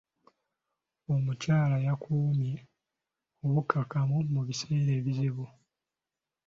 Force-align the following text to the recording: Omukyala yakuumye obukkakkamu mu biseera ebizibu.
Omukyala 1.15 1.75
yakuumye 1.85 2.53
obukkakkamu 3.45 4.17
mu 4.33 4.41
biseera 4.47 4.91
ebizibu. 4.99 5.45